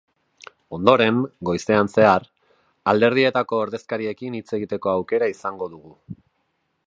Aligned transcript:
Ondoren, 0.77 1.19
goizean 1.49 1.91
zehar, 1.97 2.25
alderdietako 2.93 3.61
ordezkariekin 3.67 4.39
hitz 4.39 4.49
egiteko 4.61 4.95
aukera 4.95 5.33
izango 5.35 5.71
dugu. 5.77 5.97